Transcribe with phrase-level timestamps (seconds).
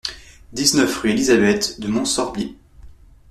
[0.51, 2.55] dix-neuf rue Elisabeth de Montsorbier